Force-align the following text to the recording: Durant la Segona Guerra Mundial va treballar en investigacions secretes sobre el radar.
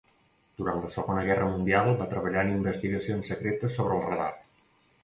Durant 0.61 0.79
la 0.85 0.89
Segona 0.93 1.25
Guerra 1.27 1.49
Mundial 1.51 1.91
va 2.01 2.09
treballar 2.15 2.47
en 2.47 2.51
investigacions 2.55 3.31
secretes 3.35 3.79
sobre 3.79 4.01
el 4.01 4.07
radar. 4.11 4.33